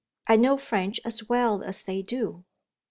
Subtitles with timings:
[0.27, 2.41] I know French as well as they do."